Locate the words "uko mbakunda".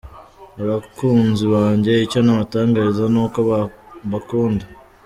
3.23-4.65